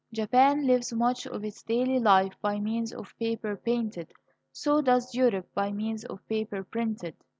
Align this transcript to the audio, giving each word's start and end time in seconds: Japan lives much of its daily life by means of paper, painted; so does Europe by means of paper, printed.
Japan 0.11 0.65
lives 0.65 0.91
much 0.91 1.27
of 1.27 1.43
its 1.45 1.61
daily 1.61 1.99
life 1.99 2.33
by 2.41 2.59
means 2.59 2.91
of 2.91 3.13
paper, 3.19 3.55
painted; 3.55 4.11
so 4.51 4.81
does 4.81 5.13
Europe 5.13 5.49
by 5.53 5.71
means 5.71 6.03
of 6.05 6.27
paper, 6.27 6.63
printed. 6.63 7.15